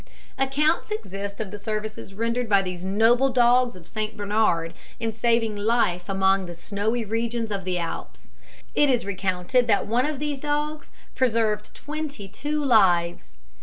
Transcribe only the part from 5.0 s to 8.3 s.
saving life among the snowy regions of the Alps.